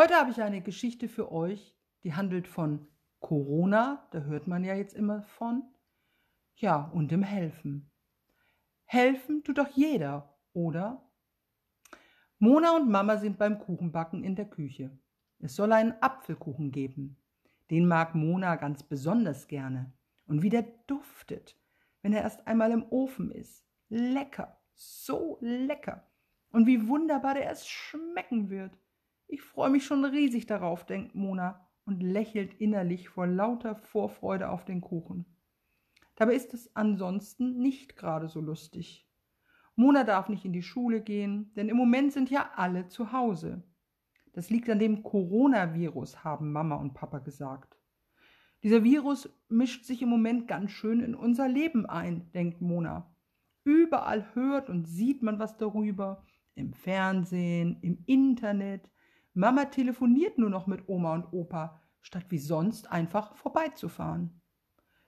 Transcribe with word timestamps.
Heute 0.00 0.14
habe 0.14 0.30
ich 0.30 0.40
eine 0.40 0.60
Geschichte 0.60 1.08
für 1.08 1.32
euch, 1.32 1.76
die 2.04 2.14
handelt 2.14 2.46
von 2.46 2.86
Corona, 3.18 4.06
da 4.12 4.20
hört 4.20 4.46
man 4.46 4.62
ja 4.62 4.76
jetzt 4.76 4.94
immer 4.94 5.24
von, 5.24 5.64
ja, 6.54 6.84
und 6.94 7.10
dem 7.10 7.24
Helfen. 7.24 7.90
Helfen 8.84 9.42
tut 9.42 9.58
doch 9.58 9.66
jeder, 9.74 10.38
oder? 10.52 11.02
Mona 12.38 12.76
und 12.76 12.88
Mama 12.88 13.16
sind 13.16 13.38
beim 13.38 13.58
Kuchenbacken 13.58 14.22
in 14.22 14.36
der 14.36 14.44
Küche. 14.44 14.96
Es 15.40 15.56
soll 15.56 15.72
einen 15.72 16.00
Apfelkuchen 16.00 16.70
geben. 16.70 17.16
Den 17.68 17.88
mag 17.88 18.14
Mona 18.14 18.54
ganz 18.54 18.84
besonders 18.84 19.48
gerne. 19.48 19.92
Und 20.28 20.42
wie 20.44 20.50
der 20.50 20.62
duftet, 20.86 21.58
wenn 22.02 22.12
er 22.12 22.22
erst 22.22 22.46
einmal 22.46 22.70
im 22.70 22.86
Ofen 22.90 23.32
ist. 23.32 23.66
Lecker, 23.88 24.60
so 24.74 25.38
lecker. 25.40 26.06
Und 26.52 26.68
wie 26.68 26.86
wunderbar 26.86 27.34
der 27.34 27.46
erst 27.46 27.68
schmecken 27.68 28.48
wird. 28.48 28.78
Ich 29.30 29.42
freue 29.42 29.68
mich 29.68 29.84
schon 29.84 30.04
riesig 30.06 30.46
darauf, 30.46 30.86
denkt 30.86 31.14
Mona 31.14 31.68
und 31.84 32.02
lächelt 32.02 32.54
innerlich 32.54 33.10
vor 33.10 33.26
lauter 33.26 33.76
Vorfreude 33.76 34.48
auf 34.48 34.64
den 34.64 34.80
Kuchen. 34.80 35.26
Dabei 36.16 36.34
ist 36.34 36.54
es 36.54 36.74
ansonsten 36.74 37.58
nicht 37.58 37.94
gerade 37.94 38.28
so 38.28 38.40
lustig. 38.40 39.06
Mona 39.76 40.02
darf 40.02 40.30
nicht 40.30 40.46
in 40.46 40.54
die 40.54 40.62
Schule 40.62 41.02
gehen, 41.02 41.52
denn 41.54 41.68
im 41.68 41.76
Moment 41.76 42.12
sind 42.12 42.30
ja 42.30 42.50
alle 42.56 42.88
zu 42.88 43.12
Hause. 43.12 43.62
Das 44.32 44.48
liegt 44.48 44.70
an 44.70 44.78
dem 44.78 45.02
Coronavirus, 45.02 46.24
haben 46.24 46.50
Mama 46.50 46.76
und 46.76 46.94
Papa 46.94 47.18
gesagt. 47.18 47.78
Dieser 48.62 48.82
Virus 48.82 49.28
mischt 49.48 49.84
sich 49.84 50.00
im 50.00 50.08
Moment 50.08 50.48
ganz 50.48 50.70
schön 50.70 51.00
in 51.00 51.14
unser 51.14 51.48
Leben 51.48 51.84
ein, 51.84 52.32
denkt 52.32 52.62
Mona. 52.62 53.14
Überall 53.62 54.34
hört 54.34 54.70
und 54.70 54.86
sieht 54.86 55.22
man 55.22 55.38
was 55.38 55.58
darüber, 55.58 56.24
im 56.54 56.72
Fernsehen, 56.72 57.78
im 57.82 58.02
Internet, 58.06 58.90
Mama 59.38 59.66
telefoniert 59.66 60.36
nur 60.36 60.50
noch 60.50 60.66
mit 60.66 60.88
Oma 60.88 61.14
und 61.14 61.32
Opa, 61.32 61.80
statt 62.00 62.24
wie 62.30 62.40
sonst 62.40 62.90
einfach 62.90 63.36
vorbeizufahren. 63.36 64.40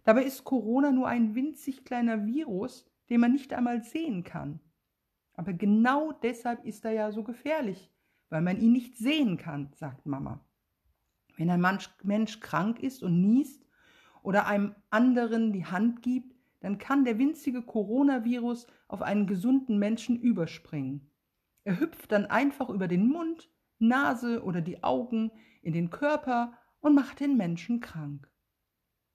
Dabei 0.04 0.22
ist 0.22 0.44
Corona 0.44 0.92
nur 0.92 1.08
ein 1.08 1.34
winzig 1.34 1.84
kleiner 1.84 2.24
Virus, 2.26 2.88
den 3.08 3.18
man 3.18 3.32
nicht 3.32 3.52
einmal 3.52 3.82
sehen 3.82 4.22
kann. 4.22 4.60
Aber 5.32 5.52
genau 5.52 6.12
deshalb 6.12 6.64
ist 6.64 6.84
er 6.84 6.92
ja 6.92 7.10
so 7.10 7.24
gefährlich, 7.24 7.90
weil 8.28 8.40
man 8.40 8.60
ihn 8.60 8.70
nicht 8.70 8.96
sehen 8.96 9.36
kann, 9.36 9.72
sagt 9.74 10.06
Mama. 10.06 10.38
Wenn 11.36 11.50
ein 11.50 11.78
Mensch 12.04 12.38
krank 12.38 12.78
ist 12.78 13.02
und 13.02 13.20
niest 13.20 13.66
oder 14.22 14.46
einem 14.46 14.76
anderen 14.90 15.52
die 15.52 15.66
Hand 15.66 16.02
gibt, 16.02 16.36
dann 16.60 16.78
kann 16.78 17.04
der 17.04 17.18
winzige 17.18 17.62
Coronavirus 17.62 18.68
auf 18.86 19.02
einen 19.02 19.26
gesunden 19.26 19.80
Menschen 19.80 20.20
überspringen. 20.20 21.10
Er 21.64 21.80
hüpft 21.80 22.12
dann 22.12 22.26
einfach 22.26 22.68
über 22.68 22.86
den 22.86 23.08
Mund, 23.08 23.50
Nase 23.80 24.42
oder 24.44 24.60
die 24.60 24.82
Augen 24.82 25.30
in 25.62 25.72
den 25.72 25.90
Körper 25.90 26.56
und 26.80 26.94
macht 26.94 27.20
den 27.20 27.36
Menschen 27.36 27.80
krank. 27.80 28.30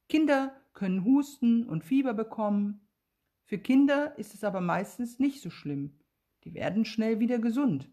Kinder 0.08 0.56
können 0.74 1.04
Husten 1.04 1.66
und 1.66 1.84
Fieber 1.84 2.14
bekommen. 2.14 2.88
Für 3.46 3.58
Kinder 3.58 4.18
ist 4.18 4.34
es 4.34 4.44
aber 4.44 4.62
meistens 4.62 5.20
nicht 5.20 5.42
so 5.42 5.50
schlimm. 5.50 6.00
Die 6.44 6.54
werden 6.54 6.86
schnell 6.86 7.20
wieder 7.20 7.40
gesund. 7.40 7.90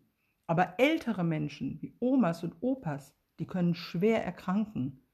Aber 0.46 0.74
ältere 0.78 1.24
Menschen 1.24 1.80
wie 1.80 1.96
Omas 2.00 2.42
und 2.44 2.56
Opas, 2.60 3.14
die 3.38 3.46
können 3.46 3.74
schwer 3.74 4.24
erkranken. 4.24 5.06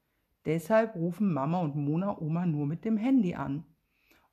Deshalb 0.45 0.95
rufen 0.95 1.31
Mama 1.33 1.59
und 1.59 1.75
Mona 1.75 2.17
Oma 2.19 2.45
nur 2.45 2.65
mit 2.65 2.83
dem 2.83 2.97
Handy 2.97 3.35
an. 3.35 3.63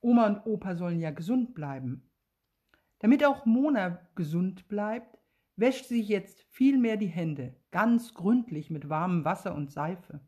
Oma 0.00 0.27
und 0.27 0.46
Opa 0.46 0.74
sollen 0.77 1.00
ja 1.00 1.11
gesund 1.11 1.55
bleiben. 1.55 2.11
Damit 2.98 3.24
auch 3.24 3.44
Mona 3.44 4.00
gesund 4.14 4.68
bleibt, 4.68 5.16
wäscht 5.56 5.86
sich 5.86 6.08
jetzt 6.08 6.44
vielmehr 6.50 6.96
die 6.96 7.06
Hände, 7.06 7.56
ganz 7.70 8.14
gründlich 8.14 8.70
mit 8.70 8.88
warmem 8.88 9.24
Wasser 9.24 9.54
und 9.54 9.72
Seife. 9.72 10.20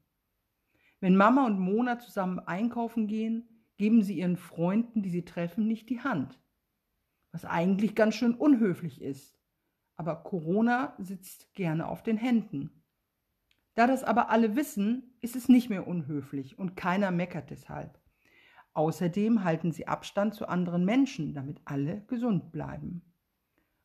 Wenn 1.01 1.17
Mama 1.17 1.47
und 1.47 1.61
Mona 1.61 1.99
zusammen 1.99 2.41
einkaufen 2.41 3.07
gehen, 3.07 3.49
geben 3.77 4.03
sie 4.03 4.19
ihren 4.19 4.37
Freunden, 4.37 5.03
die 5.03 5.11
sie 5.11 5.25
treffen, 5.25 5.67
nicht 5.67 5.89
die 5.89 6.01
Hand. 6.01 6.41
Was 7.31 7.45
eigentlich 7.45 7.95
ganz 7.95 8.15
schön 8.15 8.35
unhöflich 8.35 9.01
ist. 9.01 9.39
Aber 9.97 10.17
Corona 10.17 10.97
sitzt 10.99 11.55
gerne 11.55 11.89
auf 11.89 12.03
den 12.03 12.17
Händen. 12.17 12.85
Da 13.75 13.87
das 13.87 14.03
aber 14.03 14.31
alle 14.31 14.57
wissen, 14.57 15.17
ist 15.21 15.37
es 15.37 15.49
nicht 15.49 15.71
mehr 15.71 15.87
unhöflich 15.87 16.59
und 16.59 16.75
keiner 16.75 17.13
meckert 17.13 17.51
deshalb. 17.51 18.01
Außerdem 18.75 19.45
halten 19.45 19.73
sie 19.73 19.87
Abstand 19.87 20.35
zu 20.35 20.49
anderen 20.49 20.85
Menschen, 20.85 21.35
damit 21.35 21.61
alle 21.65 22.05
gesund 22.07 22.51
bleiben. 22.51 23.08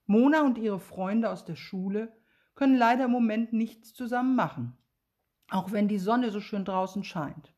Mona 0.05 0.43
und 0.43 0.57
ihre 0.57 0.79
Freunde 0.79 1.29
aus 1.29 1.45
der 1.45 1.55
Schule 1.55 2.11
können 2.55 2.75
leider 2.75 3.05
im 3.05 3.11
Moment 3.11 3.53
nichts 3.53 3.93
zusammen 3.93 4.35
machen, 4.35 4.77
auch 5.49 5.71
wenn 5.71 5.87
die 5.87 5.99
Sonne 5.99 6.29
so 6.29 6.39
schön 6.39 6.65
draußen 6.65 7.03
scheint. 7.03 7.53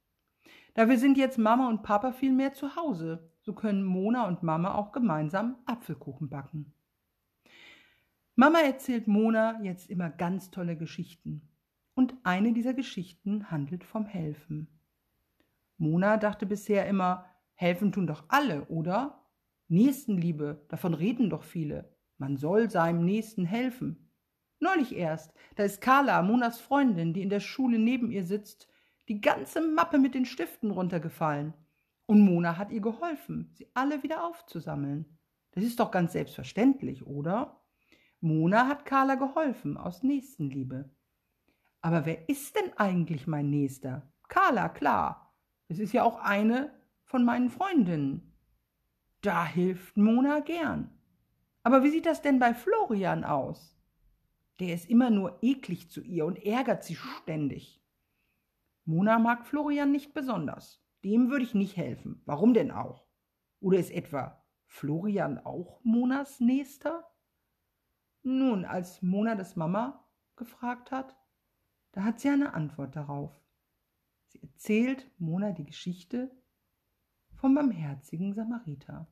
Dafür 0.74 0.98
sind 0.98 1.18
jetzt 1.18 1.38
Mama 1.38 1.70
und 1.70 1.84
Papa 1.84 2.12
viel 2.12 2.32
mehr 2.32 2.54
zu 2.54 2.76
Hause, 2.76 3.32
so 3.42 3.54
können 3.54 3.84
Mona 3.84 4.28
und 4.28 4.44
Mama 4.44 4.76
auch 4.76 4.92
gemeinsam 4.92 5.58
Apfelkuchen 5.66 6.30
backen. 6.30 6.74
Mama 8.36 8.60
erzählt 8.60 9.08
Mona 9.08 9.62
jetzt 9.64 9.90
immer 9.90 10.10
ganz 10.10 10.52
tolle 10.52 10.76
Geschichten. 10.76 11.50
Und 11.94 12.14
eine 12.24 12.52
dieser 12.52 12.74
Geschichten 12.74 13.50
handelt 13.50 13.86
vom 13.86 14.06
Helfen. 14.06 14.68
Mona 15.78 16.18
dachte 16.18 16.46
bisher 16.46 16.86
immer, 16.88 17.26
helfen 17.54 17.94
tun 17.94 18.08
doch 18.08 18.26
alle, 18.28 18.66
oder? 18.66 19.26
Nächstenliebe, 19.70 20.66
davon 20.68 20.94
reden 20.94 21.30
doch 21.30 21.44
viele. 21.44 21.95
Man 22.18 22.38
soll 22.38 22.70
seinem 22.70 23.04
Nächsten 23.06 23.46
helfen. 23.46 24.10
Neulich 24.60 24.96
erst, 24.96 25.34
da 25.56 25.64
ist 25.64 25.82
Carla, 25.82 26.22
Monas 26.22 26.60
Freundin, 26.60 27.14
die 27.14 27.22
in 27.22 27.30
der 27.30 27.40
Schule 27.40 27.78
neben 27.78 28.10
ihr 28.12 28.24
sitzt, 28.24 28.68
die 29.08 29.22
ganze 29.22 29.62
Mappe 29.62 29.98
mit 29.98 30.16
den 30.16 30.26
Stiften 30.26 30.72
runtergefallen. 30.72 31.54
Und 32.08 32.22
Mona 32.22 32.58
hat 32.58 32.72
ihr 32.72 32.82
geholfen, 32.82 33.52
sie 33.54 33.68
alle 33.74 34.04
wieder 34.04 34.26
aufzusammeln. 34.26 35.18
Das 35.52 35.64
ist 35.64 35.80
doch 35.80 35.92
ganz 35.92 36.14
selbstverständlich, 36.14 37.06
oder? 37.06 37.62
Mona 38.22 38.68
hat 38.68 38.86
Carla 38.86 39.16
geholfen, 39.16 39.78
aus 39.78 40.04
Nächstenliebe. 40.04 40.90
Aber 41.82 42.06
wer 42.06 42.30
ist 42.30 42.56
denn 42.56 42.72
eigentlich 42.78 43.28
mein 43.28 43.50
Nächster? 43.50 44.12
Carla, 44.28 44.70
klar. 44.70 45.36
Es 45.68 45.80
ist 45.80 45.94
ja 45.94 46.04
auch 46.04 46.20
eine 46.20 46.74
von 47.04 47.24
meinen 47.24 47.50
Freundinnen. 47.50 48.34
Da 49.22 49.46
hilft 49.46 49.98
Mona 49.98 50.40
gern. 50.40 50.90
Aber 51.66 51.84
wie 51.84 51.90
sieht 51.90 52.06
das 52.06 52.22
denn 52.22 52.38
bei 52.38 52.54
Florian 52.54 53.24
aus? 53.24 53.76
Der 54.60 54.76
ist 54.76 54.88
immer 54.88 55.10
nur 55.10 55.40
eklig 55.42 55.90
zu 55.90 56.00
ihr 56.00 56.28
und 56.28 56.38
ärgert 56.46 56.84
sie 56.84 56.94
ständig. 56.94 57.84
Mona 58.84 59.18
mag 59.18 59.48
Florian 59.48 59.92
nicht 59.92 60.14
besonders. 60.14 60.86
Dem 61.04 61.32
würde 61.32 61.44
ich 61.44 61.56
nicht 61.56 61.76
helfen. 61.76 62.22
Warum 62.26 62.54
denn 62.54 62.70
auch? 62.70 63.08
Oder 63.62 63.80
ist 63.80 63.90
etwa 63.90 64.46
Florian 64.68 65.40
auch 65.40 65.84
Monas 65.84 66.40
Nächster? 66.40 67.12
Nun, 68.22 68.64
als 68.64 69.02
Mona 69.02 69.34
das 69.34 69.56
Mama 69.56 70.08
gefragt 70.36 70.92
hat, 70.92 71.18
da 71.94 72.04
hat 72.04 72.20
sie 72.20 72.30
eine 72.30 72.54
Antwort 72.54 72.96
darauf. 72.96 73.34
Sie 74.28 74.40
erzählt 74.40 75.10
Mona 75.18 75.52
die 75.52 75.66
Geschichte 75.66 76.30
vom 77.34 77.56
barmherzigen 77.56 78.36
Samariter. 78.36 79.08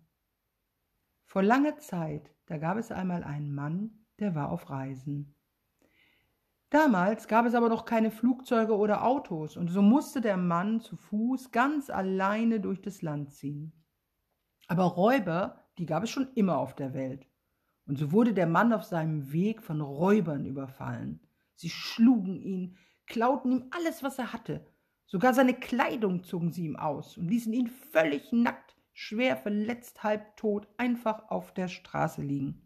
Vor 1.33 1.41
langer 1.41 1.79
Zeit, 1.79 2.29
da 2.45 2.59
gab 2.59 2.77
es 2.77 2.91
einmal 2.91 3.23
einen 3.23 3.55
Mann, 3.55 4.05
der 4.19 4.35
war 4.35 4.51
auf 4.51 4.69
Reisen. 4.69 5.33
Damals 6.69 7.27
gab 7.27 7.47
es 7.47 7.55
aber 7.55 7.69
noch 7.69 7.85
keine 7.85 8.11
Flugzeuge 8.11 8.77
oder 8.77 9.03
Autos, 9.03 9.57
und 9.57 9.71
so 9.71 9.81
musste 9.81 10.21
der 10.21 10.38
Mann 10.38 10.79
zu 10.79 10.95
Fuß 10.95 11.49
ganz 11.49 11.89
alleine 11.89 12.59
durch 12.59 12.83
das 12.83 13.01
Land 13.01 13.33
ziehen. 13.33 13.73
Aber 14.67 14.83
Räuber, 14.83 15.66
die 15.79 15.88
gab 15.88 16.03
es 16.03 16.11
schon 16.11 16.31
immer 16.35 16.59
auf 16.59 16.75
der 16.75 16.94
Welt. 16.94 17.27
Und 17.88 17.97
so 17.97 18.11
wurde 18.11 18.35
der 18.35 18.45
Mann 18.45 18.71
auf 18.71 18.83
seinem 18.83 19.33
Weg 19.33 19.63
von 19.63 19.81
Räubern 19.81 20.45
überfallen. 20.45 21.19
Sie 21.55 21.71
schlugen 21.71 22.39
ihn, 22.44 22.77
klauten 23.07 23.51
ihm 23.53 23.65
alles, 23.71 24.03
was 24.03 24.19
er 24.19 24.33
hatte. 24.33 24.68
Sogar 25.07 25.33
seine 25.33 25.56
Kleidung 25.56 26.24
zogen 26.24 26.51
sie 26.51 26.65
ihm 26.65 26.75
aus 26.75 27.18
und 27.18 27.27
ließen 27.27 27.53
ihn 27.53 27.69
völlig 27.91 28.31
nackt 28.31 28.74
schwer 28.94 29.36
verletzt, 29.36 30.04
halbtot, 30.04 30.68
einfach 30.78 31.30
auf 31.30 31.54
der 31.54 31.68
Straße 31.68 32.22
liegen. 32.22 32.62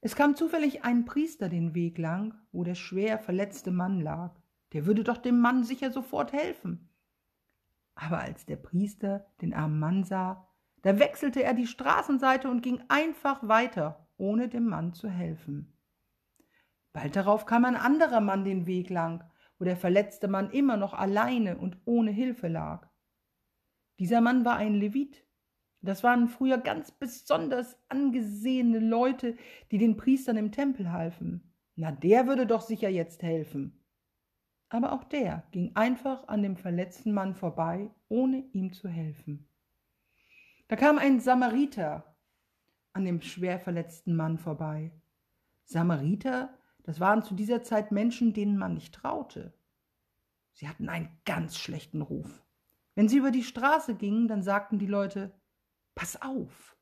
Es 0.00 0.14
kam 0.14 0.36
zufällig 0.36 0.84
ein 0.84 1.04
Priester 1.04 1.48
den 1.48 1.74
Weg 1.74 1.98
lang, 1.98 2.34
wo 2.52 2.62
der 2.62 2.74
schwer 2.74 3.18
verletzte 3.18 3.70
Mann 3.70 4.00
lag. 4.00 4.34
Der 4.72 4.86
würde 4.86 5.02
doch 5.02 5.16
dem 5.16 5.40
Mann 5.40 5.64
sicher 5.64 5.90
sofort 5.90 6.32
helfen. 6.32 6.88
Aber 7.94 8.20
als 8.20 8.46
der 8.46 8.56
Priester 8.56 9.26
den 9.40 9.54
armen 9.54 9.78
Mann 9.78 10.04
sah, 10.04 10.46
da 10.82 10.98
wechselte 11.00 11.42
er 11.42 11.54
die 11.54 11.66
Straßenseite 11.66 12.48
und 12.48 12.62
ging 12.62 12.80
einfach 12.88 13.46
weiter, 13.48 14.06
ohne 14.16 14.48
dem 14.48 14.66
Mann 14.66 14.92
zu 14.92 15.08
helfen. 15.08 15.72
Bald 16.92 17.16
darauf 17.16 17.46
kam 17.46 17.64
ein 17.64 17.76
anderer 17.76 18.20
Mann 18.20 18.44
den 18.44 18.66
Weg 18.66 18.90
lang, 18.90 19.24
wo 19.58 19.64
der 19.64 19.76
verletzte 19.76 20.28
Mann 20.28 20.50
immer 20.50 20.76
noch 20.76 20.94
alleine 20.94 21.58
und 21.58 21.76
ohne 21.84 22.12
Hilfe 22.12 22.46
lag. 22.46 22.88
Dieser 23.98 24.20
Mann 24.20 24.44
war 24.44 24.56
ein 24.56 24.74
Levit. 24.74 25.24
Das 25.80 26.02
waren 26.02 26.28
früher 26.28 26.58
ganz 26.58 26.90
besonders 26.90 27.76
angesehene 27.88 28.78
Leute, 28.78 29.36
die 29.70 29.78
den 29.78 29.96
Priestern 29.96 30.36
im 30.36 30.52
Tempel 30.52 30.92
halfen. 30.92 31.52
Na, 31.76 31.92
der 31.92 32.26
würde 32.26 32.46
doch 32.46 32.62
sicher 32.62 32.88
jetzt 32.88 33.22
helfen. 33.22 33.84
Aber 34.68 34.92
auch 34.92 35.04
der 35.04 35.44
ging 35.52 35.74
einfach 35.74 36.28
an 36.28 36.42
dem 36.42 36.56
verletzten 36.56 37.12
Mann 37.12 37.34
vorbei, 37.34 37.90
ohne 38.08 38.44
ihm 38.52 38.72
zu 38.72 38.88
helfen. 38.88 39.48
Da 40.66 40.76
kam 40.76 40.98
ein 40.98 41.20
Samariter 41.20 42.16
an 42.92 43.04
dem 43.04 43.22
schwer 43.22 43.58
verletzten 43.58 44.16
Mann 44.16 44.38
vorbei. 44.38 44.92
Samariter, 45.64 46.58
das 46.82 47.00
waren 47.00 47.22
zu 47.22 47.34
dieser 47.34 47.62
Zeit 47.62 47.92
Menschen, 47.92 48.32
denen 48.32 48.58
man 48.58 48.74
nicht 48.74 48.94
traute. 48.94 49.54
Sie 50.52 50.68
hatten 50.68 50.88
einen 50.88 51.08
ganz 51.24 51.56
schlechten 51.56 52.02
Ruf. 52.02 52.44
Wenn 52.98 53.08
sie 53.08 53.18
über 53.18 53.30
die 53.30 53.44
Straße 53.44 53.94
gingen, 53.94 54.26
dann 54.26 54.42
sagten 54.42 54.80
die 54.80 54.88
Leute, 54.88 55.32
Pass 55.94 56.20
auf, 56.20 56.76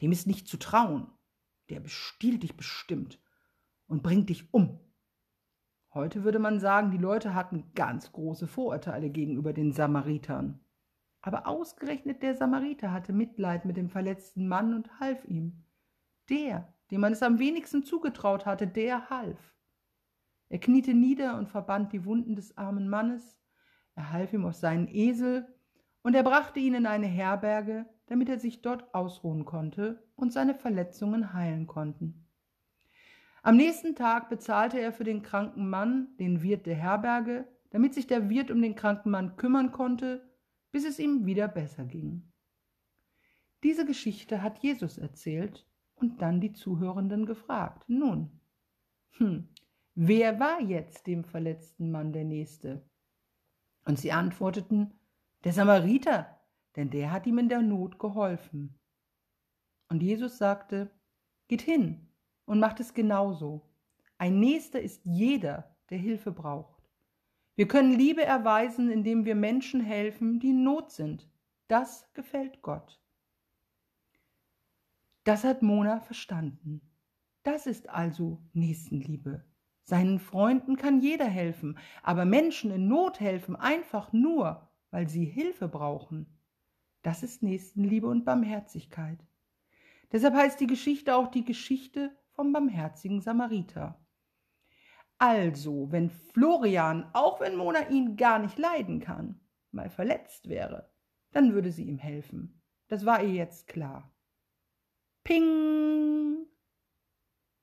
dem 0.00 0.12
ist 0.12 0.28
nicht 0.28 0.46
zu 0.46 0.56
trauen, 0.56 1.10
der 1.68 1.80
bestiehlt 1.80 2.44
dich 2.44 2.56
bestimmt 2.56 3.20
und 3.88 4.04
bringt 4.04 4.28
dich 4.28 4.54
um. 4.54 4.78
Heute 5.92 6.22
würde 6.22 6.38
man 6.38 6.60
sagen, 6.60 6.92
die 6.92 6.96
Leute 6.96 7.34
hatten 7.34 7.72
ganz 7.74 8.12
große 8.12 8.46
Vorurteile 8.46 9.10
gegenüber 9.10 9.52
den 9.52 9.72
Samaritern. 9.72 10.60
Aber 11.22 11.48
ausgerechnet 11.48 12.22
der 12.22 12.36
Samariter 12.36 12.92
hatte 12.92 13.12
Mitleid 13.12 13.64
mit 13.64 13.76
dem 13.76 13.88
verletzten 13.88 14.46
Mann 14.46 14.74
und 14.74 15.00
half 15.00 15.24
ihm. 15.24 15.64
Der, 16.28 16.72
dem 16.92 17.00
man 17.00 17.14
es 17.14 17.22
am 17.24 17.40
wenigsten 17.40 17.82
zugetraut 17.82 18.46
hatte, 18.46 18.68
der 18.68 19.10
half. 19.10 19.56
Er 20.50 20.60
kniete 20.60 20.94
nieder 20.94 21.36
und 21.36 21.48
verband 21.48 21.92
die 21.92 22.04
Wunden 22.04 22.36
des 22.36 22.56
armen 22.56 22.88
Mannes, 22.88 23.38
er 23.98 24.12
half 24.12 24.32
ihm 24.32 24.46
auf 24.46 24.54
seinen 24.54 24.88
Esel, 24.88 25.46
und 26.02 26.14
er 26.14 26.22
brachte 26.22 26.60
ihn 26.60 26.74
in 26.74 26.86
eine 26.86 27.08
Herberge, 27.08 27.84
damit 28.06 28.28
er 28.28 28.38
sich 28.38 28.62
dort 28.62 28.94
ausruhen 28.94 29.44
konnte 29.44 30.02
und 30.14 30.32
seine 30.32 30.54
Verletzungen 30.54 31.34
heilen 31.34 31.66
konnten. 31.66 32.24
Am 33.42 33.56
nächsten 33.56 33.96
Tag 33.96 34.28
bezahlte 34.28 34.80
er 34.80 34.92
für 34.92 35.04
den 35.04 35.22
kranken 35.22 35.68
Mann 35.68 36.16
den 36.18 36.42
Wirt 36.42 36.66
der 36.66 36.76
Herberge, 36.76 37.46
damit 37.70 37.92
sich 37.92 38.06
der 38.06 38.30
Wirt 38.30 38.50
um 38.50 38.62
den 38.62 38.76
kranken 38.76 39.10
Mann 39.10 39.36
kümmern 39.36 39.72
konnte, 39.72 40.30
bis 40.70 40.86
es 40.86 40.98
ihm 40.98 41.26
wieder 41.26 41.48
besser 41.48 41.84
ging. 41.84 42.22
Diese 43.64 43.84
Geschichte 43.84 44.42
hat 44.42 44.60
Jesus 44.60 44.96
erzählt 44.96 45.66
und 45.96 46.22
dann 46.22 46.40
die 46.40 46.52
Zuhörenden 46.52 47.26
gefragt. 47.26 47.84
Nun, 47.88 48.30
hm, 49.16 49.48
wer 49.96 50.38
war 50.38 50.60
jetzt 50.60 51.08
dem 51.08 51.24
verletzten 51.24 51.90
Mann 51.90 52.12
der 52.12 52.24
Nächste? 52.24 52.88
Und 53.88 53.98
sie 53.98 54.12
antworteten, 54.12 54.92
der 55.44 55.54
Samariter, 55.54 56.38
denn 56.76 56.90
der 56.90 57.10
hat 57.10 57.26
ihm 57.26 57.38
in 57.38 57.48
der 57.48 57.62
Not 57.62 57.98
geholfen. 57.98 58.78
Und 59.88 60.02
Jesus 60.02 60.36
sagte, 60.36 60.90
geht 61.48 61.62
hin 61.62 62.12
und 62.44 62.60
macht 62.60 62.80
es 62.80 62.92
genauso. 62.92 63.66
Ein 64.18 64.40
Nächster 64.40 64.78
ist 64.78 65.00
jeder, 65.06 65.74
der 65.88 65.96
Hilfe 65.96 66.32
braucht. 66.32 66.86
Wir 67.56 67.66
können 67.66 67.94
Liebe 67.94 68.22
erweisen, 68.22 68.90
indem 68.90 69.24
wir 69.24 69.34
Menschen 69.34 69.80
helfen, 69.80 70.38
die 70.38 70.50
in 70.50 70.64
Not 70.64 70.90
sind. 70.90 71.26
Das 71.66 72.12
gefällt 72.12 72.60
Gott. 72.60 73.00
Das 75.24 75.44
hat 75.44 75.62
Mona 75.62 76.00
verstanden. 76.00 76.82
Das 77.42 77.66
ist 77.66 77.88
also 77.88 78.42
Nächstenliebe. 78.52 79.47
Seinen 79.88 80.18
Freunden 80.18 80.76
kann 80.76 81.00
jeder 81.00 81.24
helfen, 81.24 81.78
aber 82.02 82.26
Menschen 82.26 82.70
in 82.70 82.88
Not 82.88 83.20
helfen 83.20 83.56
einfach 83.56 84.12
nur, 84.12 84.68
weil 84.90 85.08
sie 85.08 85.24
Hilfe 85.24 85.66
brauchen. 85.66 86.26
Das 87.00 87.22
ist 87.22 87.42
Nächstenliebe 87.42 88.06
und 88.06 88.26
Barmherzigkeit. 88.26 89.18
Deshalb 90.12 90.34
heißt 90.34 90.60
die 90.60 90.66
Geschichte 90.66 91.16
auch 91.16 91.28
die 91.28 91.42
Geschichte 91.42 92.14
vom 92.32 92.52
barmherzigen 92.52 93.22
Samariter. 93.22 93.98
Also, 95.16 95.90
wenn 95.90 96.10
Florian, 96.10 97.08
auch 97.14 97.40
wenn 97.40 97.56
Mona 97.56 97.88
ihn 97.88 98.18
gar 98.18 98.40
nicht 98.40 98.58
leiden 98.58 99.00
kann, 99.00 99.40
mal 99.70 99.88
verletzt 99.88 100.50
wäre, 100.50 100.92
dann 101.32 101.54
würde 101.54 101.72
sie 101.72 101.84
ihm 101.84 101.96
helfen. 101.96 102.60
Das 102.88 103.06
war 103.06 103.22
ihr 103.22 103.32
jetzt 103.32 103.66
klar. 103.66 104.14
Ping! 105.24 106.44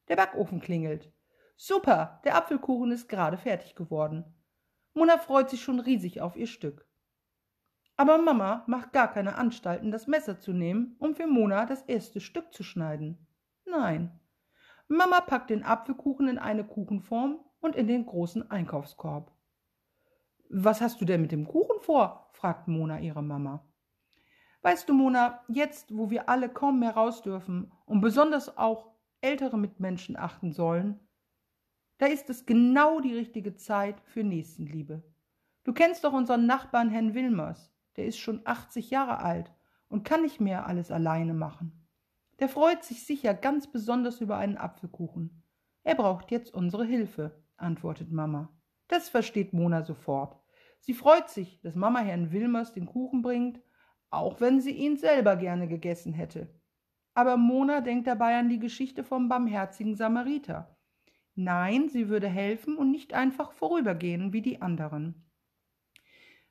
Der 0.07 0.16
Backofen 0.16 0.60
klingelt. 0.60 1.14
Super, 1.56 2.22
der 2.25 2.36
Apfelkuchen 2.36 2.92
ist 2.92 3.07
gerade 3.07 3.38
fertig 3.38 3.75
geworden. 3.75 4.25
Mona 4.94 5.18
freut 5.18 5.50
sich 5.50 5.63
schon 5.63 5.80
riesig 5.80 6.22
auf 6.22 6.36
ihr 6.36 6.48
Stück. 6.48 6.88
Aber 7.98 8.18
Mama 8.18 8.63
macht 8.68 8.92
gar 8.92 9.12
keine 9.12 9.36
Anstalten, 9.36 9.92
das 9.92 10.07
Messer 10.07 10.40
zu 10.40 10.52
nehmen, 10.52 10.96
um 11.00 11.16
für 11.16 11.28
Mona 11.28 11.66
das 11.66 11.81
erste 11.84 12.19
Stück 12.19 12.54
zu 12.54 12.63
schneiden. 12.63 13.25
Nein, 13.66 14.19
Mama 14.88 15.22
packt 15.22 15.50
den 15.50 15.63
Apfelkuchen 15.63 16.28
in 16.28 16.38
eine 16.38 16.63
Kuchenform 16.63 17.40
und 17.60 17.75
in 17.75 17.88
den 17.88 18.06
großen 18.06 18.51
Einkaufskorb. 18.51 19.31
Was 20.50 20.80
hast 20.80 21.01
du 21.01 21.06
denn 21.06 21.22
mit 21.22 21.31
dem 21.31 21.48
Kuchen 21.48 21.81
vor? 21.81 22.30
fragt 22.34 22.68
Mona 22.68 23.00
ihre 23.00 23.24
Mama. 23.24 23.66
Weißt 24.62 24.88
du, 24.88 24.94
Mona, 24.94 25.44
jetzt, 25.48 25.96
wo 25.96 26.12
wir 26.12 26.30
alle 26.30 26.50
kaum 26.50 26.80
mehr 26.80 26.92
raus 26.92 27.24
dürfen 27.24 27.72
und 27.86 28.01
besonders 28.01 28.58
auch 28.58 28.92
ältere 29.22 29.58
Mitmenschen 29.58 30.18
achten 30.18 30.51
sollen, 30.51 31.00
da 31.97 32.07
ist 32.07 32.30
es 32.30 32.45
genau 32.45 33.00
die 33.00 33.13
richtige 33.13 33.56
Zeit 33.56 34.01
für 34.01 34.24
Nächstenliebe. 34.24 35.03
Du 35.63 35.74
kennst 35.74 36.03
doch 36.03 36.13
unseren 36.13 36.45
Nachbarn 36.45 36.89
Herrn 36.89 37.13
Wilmers, 37.13 37.74
der 37.95 38.06
ist 38.06 38.18
schon 38.18 38.42
80 38.44 38.89
Jahre 38.89 39.19
alt 39.19 39.51
und 39.88 40.03
kann 40.03 40.21
nicht 40.21 40.39
mehr 40.42 40.68
alles 40.68 40.92
alleine 40.92 41.33
machen. 41.33 41.88
Der 42.39 42.50
freut 42.50 42.83
sich 42.83 43.06
sicher 43.06 43.33
ganz 43.33 43.71
besonders 43.71 44.19
über 44.19 44.38
einen 44.38 44.57
Apfelkuchen. 44.57 45.44
Er 45.83 45.95
braucht 45.95 46.31
jetzt 46.31 46.53
unsere 46.53 46.83
Hilfe, 46.83 47.42
antwortet 47.56 48.12
Mama. 48.12 48.50
Das 48.88 49.07
versteht 49.07 49.53
Mona 49.53 49.83
sofort. 49.83 50.38
Sie 50.81 50.94
freut 50.94 51.30
sich, 51.30 51.62
dass 51.62 51.75
Mama 51.75 52.00
Herrn 52.00 52.31
Wilmers 52.31 52.74
den 52.74 52.86
Kuchen 52.86 53.21
bringt, 53.21 53.62
auch 54.09 54.41
wenn 54.41 54.62
sie 54.62 54.71
ihn 54.71 54.98
selber 54.98 55.36
gerne 55.36 55.68
gegessen 55.68 56.13
hätte. 56.13 56.53
Aber 57.13 57.38
Mona 57.38 57.81
denkt 57.81 58.07
dabei 58.07 58.38
an 58.38 58.50
die 58.50 58.59
Geschichte 58.59 59.03
vom 59.03 59.30
barmherzigen 59.30 59.95
Samariter. 59.95 60.75
Nein, 61.36 61.90
sie 61.90 62.08
würde 62.08 62.30
helfen 62.30 62.78
und 62.78 62.92
nicht 62.92 63.14
einfach 63.14 63.52
vorübergehen 63.52 64.32
wie 64.32 64.42
die 64.42 64.62
anderen. 64.62 65.30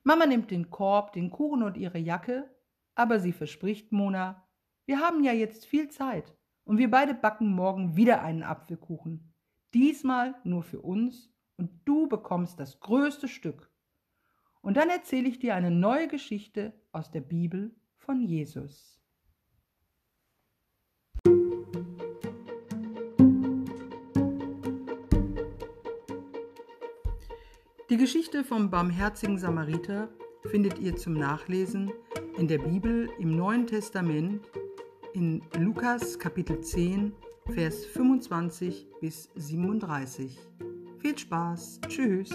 Mama 0.02 0.26
nimmt 0.26 0.50
den 0.50 0.70
Korb, 0.70 1.14
den 1.14 1.30
Kuchen 1.30 1.62
und 1.62 1.78
ihre 1.78 1.98
Jacke, 1.98 2.54
aber 2.94 3.18
sie 3.18 3.32
verspricht 3.32 3.90
Mona, 3.90 4.46
wir 4.84 5.00
haben 5.00 5.24
ja 5.24 5.32
jetzt 5.32 5.64
viel 5.64 5.88
Zeit 5.88 6.36
und 6.64 6.76
wir 6.76 6.90
beide 6.90 7.14
backen 7.14 7.48
morgen 7.54 7.96
wieder 7.96 8.22
einen 8.22 8.42
Apfelkuchen. 8.42 9.32
Diesmal 9.72 10.34
nur 10.44 10.62
für 10.62 10.82
uns 10.82 11.32
und 11.56 11.70
du 11.86 12.06
bekommst 12.06 12.60
das 12.60 12.80
größte 12.80 13.28
Stück. 13.28 13.70
Und 14.60 14.76
dann 14.76 14.90
erzähle 14.90 15.28
ich 15.28 15.38
dir 15.38 15.54
eine 15.54 15.70
neue 15.70 16.08
Geschichte 16.08 16.72
aus 16.92 17.10
der 17.10 17.22
Bibel 17.22 17.74
von 17.96 18.22
Jesus. 18.22 19.03
Die 27.94 28.00
Geschichte 28.00 28.42
vom 28.42 28.70
barmherzigen 28.70 29.38
Samariter 29.38 30.08
findet 30.50 30.80
ihr 30.80 30.96
zum 30.96 31.12
Nachlesen 31.12 31.92
in 32.36 32.48
der 32.48 32.58
Bibel 32.58 33.08
im 33.20 33.36
Neuen 33.36 33.68
Testament 33.68 34.40
in 35.12 35.40
Lukas 35.56 36.18
Kapitel 36.18 36.60
10, 36.60 37.12
Vers 37.54 37.86
25 37.86 38.88
bis 39.00 39.30
37. 39.36 40.36
Viel 40.98 41.16
Spaß, 41.16 41.82
tschüss. 41.86 42.30